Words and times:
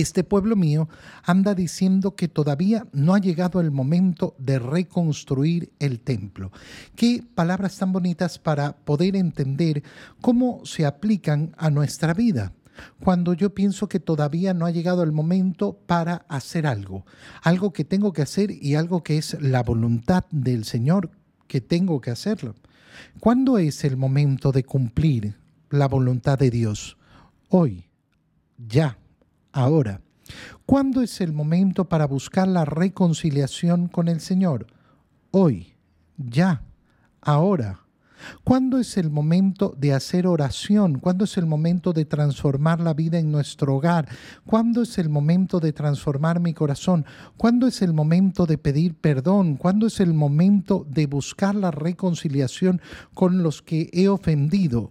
este 0.00 0.24
pueblo 0.24 0.56
mío 0.56 0.88
anda 1.22 1.54
diciendo 1.54 2.16
que 2.16 2.26
todavía 2.26 2.86
no 2.92 3.14
ha 3.14 3.20
llegado 3.20 3.60
el 3.60 3.70
momento 3.70 4.34
de 4.38 4.58
reconstruir 4.58 5.72
el 5.78 6.00
templo. 6.00 6.50
Qué 6.96 7.22
palabras 7.34 7.78
tan 7.78 7.92
bonitas 7.92 8.40
para 8.40 8.76
poder 8.76 9.14
entender 9.14 9.84
cómo 10.20 10.62
se 10.64 10.84
aplican 10.84 11.54
a 11.58 11.70
nuestra 11.70 12.12
vida 12.12 12.52
cuando 13.00 13.34
yo 13.34 13.54
pienso 13.54 13.88
que 13.88 14.00
todavía 14.00 14.52
no 14.52 14.66
ha 14.66 14.72
llegado 14.72 15.04
el 15.04 15.12
momento 15.12 15.78
para 15.86 16.26
hacer 16.28 16.66
algo, 16.66 17.06
algo 17.42 17.72
que 17.72 17.84
tengo 17.84 18.12
que 18.12 18.22
hacer 18.22 18.50
y 18.50 18.74
algo 18.74 19.04
que 19.04 19.16
es 19.16 19.40
la 19.40 19.62
voluntad 19.62 20.24
del 20.32 20.64
Señor 20.64 21.12
que 21.46 21.60
tengo 21.60 22.00
que 22.00 22.10
hacerlo. 22.10 22.56
¿Cuándo 23.20 23.58
es 23.58 23.84
el 23.84 23.96
momento 23.96 24.50
de 24.50 24.64
cumplir 24.64 25.36
la 25.70 25.86
voluntad 25.86 26.36
de 26.36 26.50
Dios? 26.50 26.96
Hoy, 27.48 27.86
ya 28.58 28.98
ahora. 29.54 30.00
¿Cuándo 30.66 31.00
es 31.00 31.20
el 31.20 31.32
momento 31.32 31.88
para 31.88 32.06
buscar 32.06 32.48
la 32.48 32.64
reconciliación 32.64 33.88
con 33.88 34.08
el 34.08 34.20
Señor? 34.20 34.66
Hoy, 35.30 35.74
ya, 36.16 36.62
ahora. 37.20 37.80
¿Cuándo 38.42 38.78
es 38.78 38.96
el 38.96 39.10
momento 39.10 39.74
de 39.76 39.92
hacer 39.92 40.26
oración? 40.26 40.98
¿Cuándo 40.98 41.24
es 41.24 41.36
el 41.36 41.44
momento 41.44 41.92
de 41.92 42.06
transformar 42.06 42.80
la 42.80 42.94
vida 42.94 43.18
en 43.18 43.30
nuestro 43.30 43.76
hogar? 43.76 44.08
¿Cuándo 44.46 44.82
es 44.82 44.96
el 44.96 45.10
momento 45.10 45.60
de 45.60 45.74
transformar 45.74 46.40
mi 46.40 46.54
corazón? 46.54 47.04
¿Cuándo 47.36 47.66
es 47.66 47.82
el 47.82 47.92
momento 47.92 48.46
de 48.46 48.56
pedir 48.56 48.94
perdón? 48.94 49.56
¿Cuándo 49.56 49.86
es 49.86 50.00
el 50.00 50.14
momento 50.14 50.86
de 50.88 51.06
buscar 51.06 51.54
la 51.54 51.70
reconciliación 51.70 52.80
con 53.12 53.42
los 53.42 53.60
que 53.60 53.90
he 53.92 54.08
ofendido? 54.08 54.90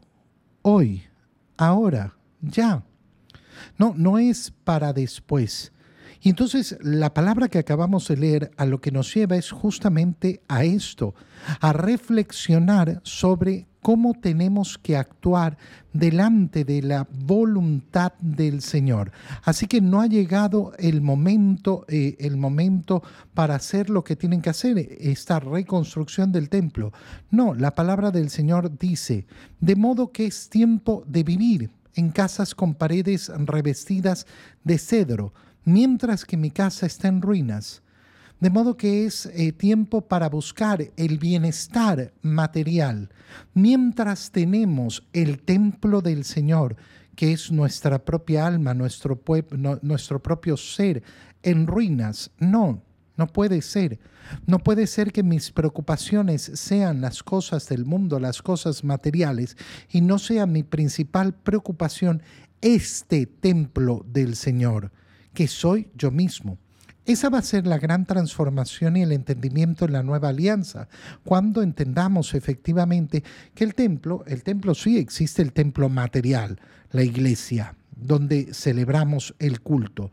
Hoy, 0.62 1.02
ahora, 1.58 2.16
ya. 2.40 2.84
No, 3.78 3.94
no 3.96 4.18
es 4.18 4.52
para 4.64 4.94
después. 4.94 5.72
Y 6.24 6.30
entonces 6.30 6.78
la 6.82 7.14
palabra 7.14 7.50
que 7.50 7.60
acabamos 7.60 8.08
de 8.08 8.16
leer 8.16 8.52
a 8.56 8.66
lo 8.66 8.80
que 8.80 8.92
nos 8.92 9.14
lleva 9.14 9.36
es 9.36 9.52
justamente 9.52 10.42
a 10.48 10.64
esto, 10.64 11.14
a 11.60 11.74
reflexionar 11.74 13.02
sobre 13.04 13.68
cómo 13.82 14.14
tenemos 14.14 14.78
que 14.78 14.96
actuar 14.96 15.58
delante 15.92 16.64
de 16.64 16.82
la 16.82 17.06
voluntad 17.26 18.14
del 18.20 18.62
Señor. 18.62 19.12
Así 19.44 19.68
que 19.68 19.82
no 19.82 20.00
ha 20.00 20.08
llegado 20.08 20.72
el 20.80 21.02
momento, 21.02 21.86
eh, 21.90 22.16
el 22.20 22.38
momento 22.38 23.04
para 23.34 23.56
hacer 23.56 23.90
lo 23.90 24.06
que 24.06 24.16
tienen 24.16 24.42
que 24.42 24.50
hacer, 24.50 24.78
esta 25.02 25.42
reconstrucción 25.42 26.32
del 26.32 26.48
templo. 26.48 26.94
No, 27.30 27.54
la 27.54 27.76
palabra 27.76 28.12
del 28.12 28.30
Señor 28.30 28.80
dice, 28.80 29.28
de 29.60 29.76
modo 29.76 30.14
que 30.14 30.26
es 30.26 30.50
tiempo 30.50 31.04
de 31.06 31.24
vivir 31.24 31.70
en 31.96 32.12
casas 32.12 32.56
con 32.56 32.76
paredes 32.76 33.32
revestidas 33.36 34.26
de 34.64 34.78
cedro, 34.78 35.34
mientras 35.64 36.26
que 36.26 36.38
mi 36.38 36.52
casa 36.52 36.86
está 36.86 37.08
en 37.08 37.22
ruinas. 37.22 37.82
De 38.40 38.50
modo 38.50 38.76
que 38.76 39.06
es 39.06 39.28
eh, 39.28 39.54
tiempo 39.54 40.02
para 40.02 40.28
buscar 40.28 40.92
el 40.98 41.18
bienestar 41.18 42.14
material, 42.22 43.10
mientras 43.54 44.32
tenemos 44.32 45.08
el 45.14 45.42
templo 45.42 46.02
del 46.02 46.26
Señor, 46.26 46.76
que 47.16 47.32
es 47.32 47.52
nuestra 47.52 48.04
propia 48.04 48.46
alma, 48.46 48.74
nuestro, 48.74 49.22
nuestro 49.82 50.22
propio 50.22 50.58
ser, 50.58 51.04
en 51.42 51.68
ruinas. 51.68 52.32
No, 52.40 52.82
no 53.16 53.28
puede 53.28 53.62
ser. 53.62 54.00
No 54.48 54.60
puede 54.60 54.88
ser 54.88 55.12
que 55.12 55.24
mis 55.24 55.52
preocupaciones 55.52 56.42
sean 56.56 57.02
las 57.02 57.24
cosas 57.24 57.68
del 57.68 57.86
mundo, 57.86 58.20
las 58.20 58.42
cosas 58.42 58.84
materiales, 58.84 59.58
y 59.90 60.02
no 60.02 60.20
sea 60.20 60.46
mi 60.46 60.64
principal 60.64 61.34
preocupación 61.34 62.24
este 62.62 63.26
templo 63.26 64.06
del 64.08 64.36
Señor, 64.36 64.92
que 65.34 65.48
soy 65.48 65.90
yo 65.96 66.12
mismo. 66.12 66.58
Esa 67.06 67.28
va 67.28 67.40
a 67.40 67.44
ser 67.44 67.68
la 67.68 67.78
gran 67.78 68.06
transformación 68.06 68.96
y 68.96 69.02
el 69.02 69.12
entendimiento 69.12 69.84
en 69.84 69.92
la 69.92 70.04
nueva 70.04 70.30
alianza, 70.30 70.88
cuando 71.26 71.62
entendamos 71.62 72.34
efectivamente 72.34 73.26
que 73.54 73.66
el 73.66 73.76
templo, 73.76 74.24
el 74.26 74.42
templo 74.44 74.74
sí 74.74 74.98
existe 74.98 75.42
el 75.42 75.52
templo 75.52 75.90
material, 75.90 76.62
la 76.92 77.04
iglesia, 77.04 77.76
donde 77.94 78.54
celebramos 78.54 79.36
el 79.40 79.60
culto, 79.60 80.12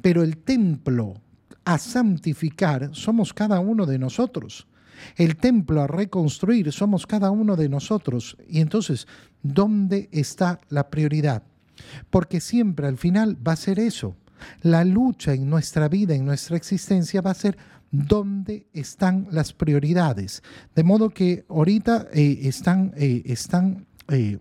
pero 0.00 0.22
el 0.22 0.38
templo 0.38 1.20
a 1.64 1.78
santificar 1.78 2.90
somos 2.92 3.32
cada 3.32 3.60
uno 3.60 3.86
de 3.86 3.98
nosotros. 3.98 4.66
El 5.16 5.36
templo 5.36 5.82
a 5.82 5.86
reconstruir 5.86 6.72
somos 6.72 7.06
cada 7.06 7.30
uno 7.30 7.56
de 7.56 7.68
nosotros. 7.68 8.36
Y 8.48 8.60
entonces, 8.60 9.06
¿dónde 9.42 10.08
está 10.12 10.60
la 10.68 10.90
prioridad? 10.90 11.42
Porque 12.10 12.40
siempre 12.40 12.86
al 12.86 12.98
final 12.98 13.36
va 13.46 13.52
a 13.52 13.56
ser 13.56 13.78
eso. 13.78 14.16
La 14.62 14.84
lucha 14.84 15.34
en 15.34 15.48
nuestra 15.48 15.88
vida, 15.88 16.14
en 16.14 16.24
nuestra 16.24 16.56
existencia, 16.56 17.20
va 17.20 17.30
a 17.30 17.34
ser 17.34 17.56
dónde 17.90 18.66
están 18.72 19.26
las 19.30 19.52
prioridades. 19.52 20.42
De 20.74 20.84
modo 20.84 21.10
que 21.10 21.44
ahorita 21.48 22.08
eh, 22.12 22.40
están, 22.42 22.92
eh, 22.96 23.22
están 23.26 23.86
eh, 24.08 24.38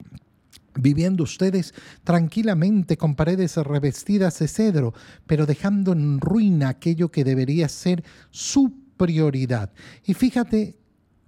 viviendo 0.82 1.24
ustedes 1.24 1.74
tranquilamente 2.04 2.98
con 2.98 3.16
paredes 3.16 3.58
revestidas 3.58 4.40
de 4.40 4.48
cedro, 4.48 4.94
pero 5.28 5.46
dejando 5.46 5.92
en 5.94 6.20
ruina 6.20 6.70
aquello 6.70 7.10
que 7.10 7.24
debería 7.24 7.70
ser 7.70 8.04
su 8.32 8.74
prioridad. 8.98 9.72
Y 10.06 10.14
fíjate 10.14 10.78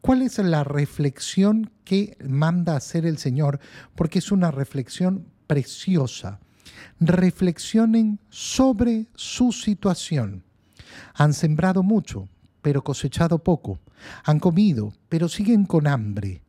cuál 0.01 0.21
es 0.21 0.37
la 0.39 0.63
reflexión 0.63 1.71
que 1.85 2.17
manda 2.27 2.75
hacer 2.75 3.05
el 3.05 3.17
Señor, 3.17 3.59
porque 3.95 4.19
es 4.19 4.31
una 4.31 4.51
reflexión 4.51 5.27
preciosa. 5.47 6.39
Reflexionen 6.99 8.19
sobre 8.29 9.07
su 9.15 9.51
situación. 9.51 10.43
Han 11.13 11.33
sembrado 11.33 11.83
mucho, 11.83 12.27
pero 12.61 12.83
cosechado 12.83 13.39
poco. 13.39 13.79
Han 14.23 14.39
comido, 14.39 14.93
pero 15.09 15.29
siguen 15.29 15.65
con 15.65 15.87
hambre. 15.87 16.43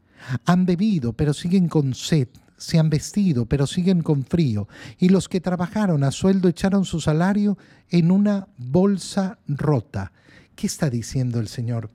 Han 0.45 0.67
bebido, 0.67 1.13
pero 1.13 1.35
siguen 1.35 1.69
con 1.69 1.95
sed 1.95 2.29
se 2.63 2.79
han 2.79 2.91
vestido, 2.91 3.47
pero 3.47 3.67
siguen 3.67 4.03
con 4.03 4.25
frío, 4.25 4.69
y 4.99 5.09
los 5.09 5.29
que 5.29 5.41
trabajaron 5.41 6.05
a 6.05 6.13
sueldo 6.13 6.49
echaron 6.49 6.85
su 6.85 7.01
salario 7.01 7.59
en 7.91 8.11
una 8.11 8.49
bolsa 8.57 9.39
rota. 9.49 10.13
¿Qué 10.55 10.67
está 10.67 10.89
diciendo 10.89 11.41
el 11.41 11.49
Señor? 11.49 11.91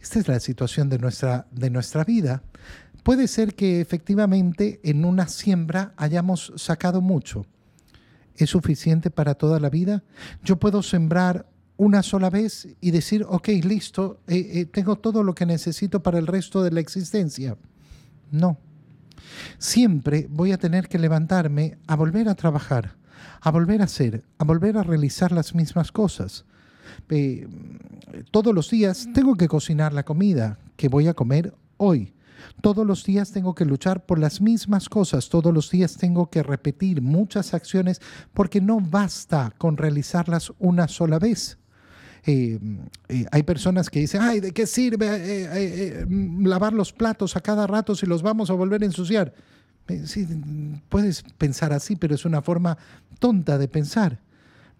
Esta 0.00 0.18
es 0.20 0.28
la 0.28 0.40
situación 0.40 0.88
de 0.88 0.98
nuestra, 0.98 1.46
de 1.50 1.70
nuestra 1.70 2.04
vida. 2.04 2.42
Puede 3.02 3.28
ser 3.28 3.54
que 3.54 3.80
efectivamente 3.80 4.80
en 4.82 5.04
una 5.04 5.28
siembra 5.28 5.92
hayamos 5.96 6.52
sacado 6.56 7.00
mucho. 7.00 7.44
¿Es 8.36 8.50
suficiente 8.50 9.10
para 9.10 9.34
toda 9.34 9.60
la 9.60 9.68
vida? 9.68 10.04
Yo 10.42 10.58
puedo 10.58 10.82
sembrar 10.82 11.46
una 11.76 12.02
sola 12.02 12.30
vez 12.30 12.68
y 12.80 12.90
decir, 12.92 13.26
ok, 13.28 13.48
listo, 13.62 14.20
eh, 14.26 14.50
eh, 14.54 14.64
tengo 14.66 14.96
todo 14.96 15.22
lo 15.22 15.34
que 15.34 15.46
necesito 15.46 16.02
para 16.02 16.18
el 16.18 16.26
resto 16.26 16.62
de 16.62 16.70
la 16.70 16.80
existencia. 16.80 17.56
No, 18.30 18.58
Siempre 19.58 20.26
voy 20.30 20.52
a 20.52 20.58
tener 20.58 20.88
que 20.88 20.98
levantarme 20.98 21.78
a 21.86 21.96
volver 21.96 22.28
a 22.28 22.34
trabajar, 22.34 22.96
a 23.40 23.50
volver 23.50 23.80
a 23.80 23.84
hacer, 23.84 24.24
a 24.38 24.44
volver 24.44 24.76
a 24.76 24.82
realizar 24.82 25.32
las 25.32 25.54
mismas 25.54 25.92
cosas. 25.92 26.44
Eh, 27.08 27.48
todos 28.30 28.54
los 28.54 28.70
días 28.70 29.08
tengo 29.14 29.36
que 29.36 29.48
cocinar 29.48 29.92
la 29.92 30.04
comida 30.04 30.58
que 30.76 30.88
voy 30.88 31.08
a 31.08 31.14
comer 31.14 31.54
hoy. 31.76 32.14
Todos 32.60 32.86
los 32.86 33.04
días 33.04 33.32
tengo 33.32 33.54
que 33.54 33.64
luchar 33.64 34.06
por 34.06 34.18
las 34.18 34.40
mismas 34.40 34.88
cosas, 34.88 35.28
todos 35.28 35.52
los 35.52 35.70
días 35.70 35.96
tengo 35.96 36.30
que 36.30 36.42
repetir 36.42 37.02
muchas 37.02 37.52
acciones 37.52 38.00
porque 38.32 38.60
no 38.60 38.80
basta 38.80 39.52
con 39.58 39.76
realizarlas 39.76 40.52
una 40.58 40.88
sola 40.88 41.18
vez. 41.18 41.58
Eh, 42.24 42.58
eh, 43.08 43.26
hay 43.30 43.42
personas 43.42 43.90
que 43.90 44.00
dicen, 44.00 44.22
ay, 44.22 44.40
¿de 44.40 44.52
qué 44.52 44.66
sirve 44.66 45.06
eh, 45.10 46.06
lavar 46.40 46.72
los 46.72 46.92
platos 46.92 47.36
a 47.36 47.40
cada 47.40 47.66
rato 47.66 47.94
si 47.94 48.06
los 48.06 48.22
vamos 48.22 48.50
a 48.50 48.54
volver 48.54 48.82
a 48.82 48.86
ensuciar? 48.86 49.34
Sí, 50.04 50.26
puedes 50.88 51.22
pensar 51.38 51.72
así, 51.72 51.96
pero 51.96 52.14
es 52.14 52.24
una 52.24 52.42
forma 52.42 52.76
tonta 53.18 53.56
de 53.56 53.68
pensar. 53.68 54.20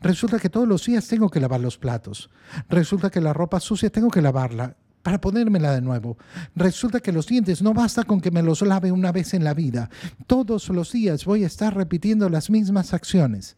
Resulta 0.01 0.39
que 0.39 0.51
todos 0.51 0.69
los 0.69 0.85
días 0.85 1.09
tengo 1.09 1.31
que 1.31 1.41
lavar 1.41 1.61
los 1.61 1.79
platos. 1.79 2.31
Resulta 2.69 3.11
que 3.11 3.21
la 3.21 3.33
ropa 3.33 3.59
sucia 3.59 3.91
tengo 3.91 4.11
que 4.11 4.21
lavarla 4.23 4.77
para 5.03 5.21
ponérmela 5.21 5.73
de 5.73 5.81
nuevo. 5.81 6.19
Resulta 6.55 7.01
que 7.01 7.13
los 7.13 7.27
dientes 7.27 7.63
no 7.63 7.73
basta 7.73 8.05
con 8.05 8.21
que 8.21 8.31
me 8.31 8.43
los 8.43 8.61
lave 8.63 8.93
una 8.93 9.11
vez 9.11 9.33
en 9.33 9.45
la 9.45 9.55
vida. 9.55 9.89
Todos 10.27 10.69
los 10.69 10.93
días 10.93 11.25
voy 11.25 11.45
a 11.45 11.47
estar 11.47 11.75
repitiendo 11.75 12.29
las 12.29 12.51
mismas 12.51 12.93
acciones. 12.93 13.57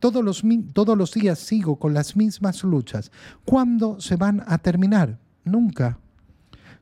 Todos 0.00 0.24
los, 0.24 0.42
todos 0.72 0.98
los 0.98 1.12
días 1.12 1.38
sigo 1.38 1.76
con 1.76 1.94
las 1.94 2.16
mismas 2.16 2.64
luchas. 2.64 3.12
¿Cuándo 3.44 4.00
se 4.00 4.16
van 4.16 4.42
a 4.46 4.58
terminar? 4.58 5.18
Nunca. 5.44 5.98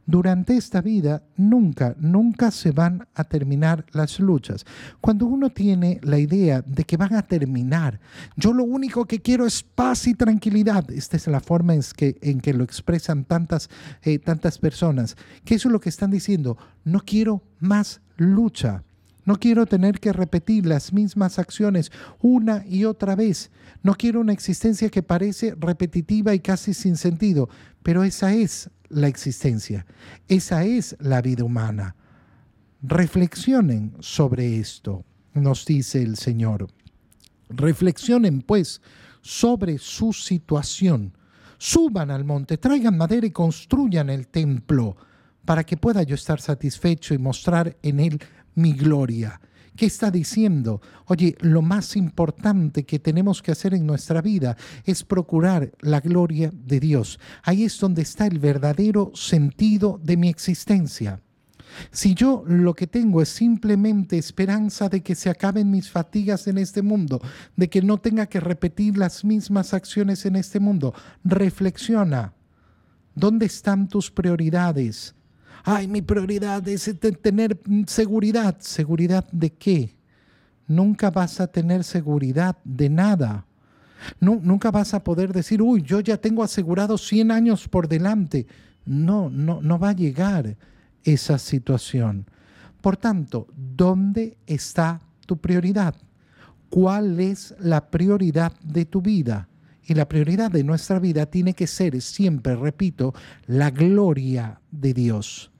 Durante 0.08 0.56
esta 0.56 0.80
vida, 0.80 1.22
nunca, 1.36 1.94
nunca 1.98 2.50
se 2.50 2.70
van 2.70 3.06
a 3.14 3.24
terminar 3.24 3.84
las 3.92 4.18
luchas. 4.20 4.64
Cuando 5.02 5.26
uno 5.26 5.50
tiene 5.50 6.00
la 6.02 6.18
idea 6.18 6.62
de 6.62 6.84
que 6.84 6.96
van 6.96 7.14
a 7.14 7.20
terminar, 7.20 8.00
yo 8.34 8.54
lo 8.54 8.64
único 8.64 9.04
que 9.04 9.20
quiero 9.20 9.44
es 9.44 9.62
paz 9.62 10.06
y 10.06 10.14
tranquilidad. 10.14 10.90
Esta 10.90 11.18
es 11.18 11.26
la 11.26 11.40
forma 11.40 11.74
en 11.74 11.82
que, 11.94 12.16
en 12.22 12.40
que 12.40 12.54
lo 12.54 12.64
expresan 12.64 13.24
tantas, 13.24 13.68
eh, 14.02 14.18
tantas 14.18 14.56
personas. 14.56 15.14
¿Qué 15.44 15.56
es 15.56 15.66
lo 15.66 15.78
que 15.78 15.90
están 15.90 16.10
diciendo? 16.10 16.56
No 16.84 17.00
quiero 17.00 17.42
más 17.60 18.00
lucha. 18.16 18.84
No 19.28 19.38
quiero 19.38 19.66
tener 19.66 20.00
que 20.00 20.14
repetir 20.14 20.64
las 20.64 20.94
mismas 20.94 21.38
acciones 21.38 21.92
una 22.22 22.64
y 22.66 22.86
otra 22.86 23.14
vez. 23.14 23.50
No 23.82 23.94
quiero 23.94 24.22
una 24.22 24.32
existencia 24.32 24.88
que 24.88 25.02
parece 25.02 25.54
repetitiva 25.54 26.34
y 26.34 26.40
casi 26.40 26.72
sin 26.72 26.96
sentido, 26.96 27.50
pero 27.82 28.04
esa 28.04 28.32
es 28.32 28.70
la 28.88 29.06
existencia. 29.06 29.84
Esa 30.28 30.64
es 30.64 30.96
la 30.98 31.20
vida 31.20 31.44
humana. 31.44 31.94
Reflexionen 32.80 33.94
sobre 34.00 34.60
esto, 34.60 35.04
nos 35.34 35.66
dice 35.66 36.00
el 36.00 36.16
Señor. 36.16 36.66
Reflexionen 37.50 38.40
pues 38.40 38.80
sobre 39.20 39.76
su 39.76 40.14
situación. 40.14 41.12
Suban 41.58 42.10
al 42.10 42.24
monte, 42.24 42.56
traigan 42.56 42.96
madera 42.96 43.26
y 43.26 43.30
construyan 43.30 44.08
el 44.08 44.28
templo 44.28 44.96
para 45.44 45.64
que 45.64 45.76
pueda 45.76 46.02
yo 46.02 46.14
estar 46.14 46.40
satisfecho 46.40 47.14
y 47.14 47.18
mostrar 47.18 47.76
en 47.82 48.00
él 48.00 48.20
mi 48.58 48.72
gloria. 48.72 49.40
¿Qué 49.76 49.86
está 49.86 50.10
diciendo? 50.10 50.82
Oye, 51.06 51.36
lo 51.40 51.62
más 51.62 51.94
importante 51.94 52.84
que 52.84 52.98
tenemos 52.98 53.40
que 53.40 53.52
hacer 53.52 53.74
en 53.74 53.86
nuestra 53.86 54.20
vida 54.20 54.56
es 54.84 55.04
procurar 55.04 55.70
la 55.80 56.00
gloria 56.00 56.50
de 56.52 56.80
Dios. 56.80 57.20
Ahí 57.44 57.62
es 57.62 57.78
donde 57.78 58.02
está 58.02 58.26
el 58.26 58.40
verdadero 58.40 59.12
sentido 59.14 60.00
de 60.02 60.16
mi 60.16 60.28
existencia. 60.28 61.22
Si 61.92 62.14
yo 62.14 62.42
lo 62.44 62.74
que 62.74 62.88
tengo 62.88 63.22
es 63.22 63.28
simplemente 63.28 64.18
esperanza 64.18 64.88
de 64.88 65.02
que 65.02 65.14
se 65.14 65.30
acaben 65.30 65.70
mis 65.70 65.88
fatigas 65.88 66.48
en 66.48 66.58
este 66.58 66.82
mundo, 66.82 67.20
de 67.54 67.70
que 67.70 67.80
no 67.80 67.98
tenga 67.98 68.26
que 68.26 68.40
repetir 68.40 68.98
las 68.98 69.24
mismas 69.24 69.74
acciones 69.74 70.26
en 70.26 70.34
este 70.34 70.58
mundo, 70.58 70.92
reflexiona. 71.22 72.34
¿Dónde 73.14 73.46
están 73.46 73.88
tus 73.88 74.10
prioridades? 74.10 75.14
Ay, 75.64 75.88
mi 75.88 76.02
prioridad 76.02 76.66
es 76.68 76.94
tener 77.20 77.58
seguridad. 77.86 78.56
¿Seguridad 78.60 79.26
de 79.32 79.50
qué? 79.52 79.96
Nunca 80.66 81.10
vas 81.10 81.40
a 81.40 81.46
tener 81.46 81.84
seguridad 81.84 82.56
de 82.64 82.88
nada. 82.88 83.46
No, 84.20 84.38
nunca 84.42 84.70
vas 84.70 84.94
a 84.94 85.02
poder 85.02 85.32
decir, 85.32 85.60
uy, 85.60 85.82
yo 85.82 86.00
ya 86.00 86.16
tengo 86.16 86.42
asegurado 86.42 86.96
100 86.96 87.30
años 87.30 87.68
por 87.68 87.88
delante. 87.88 88.46
No, 88.84 89.28
no, 89.30 89.60
no 89.60 89.78
va 89.78 89.90
a 89.90 89.96
llegar 89.96 90.56
esa 91.04 91.38
situación. 91.38 92.26
Por 92.80 92.96
tanto, 92.96 93.48
¿dónde 93.56 94.36
está 94.46 95.00
tu 95.26 95.36
prioridad? 95.36 95.94
¿Cuál 96.70 97.18
es 97.18 97.54
la 97.58 97.90
prioridad 97.90 98.52
de 98.60 98.84
tu 98.84 99.00
vida? 99.00 99.48
Y 99.88 99.94
la 99.94 100.06
prioridad 100.06 100.50
de 100.50 100.64
nuestra 100.64 100.98
vida 100.98 101.24
tiene 101.24 101.54
que 101.54 101.66
ser 101.66 101.98
siempre, 102.02 102.54
repito, 102.54 103.14
la 103.46 103.70
gloria 103.70 104.60
de 104.70 104.92
Dios. 104.92 105.50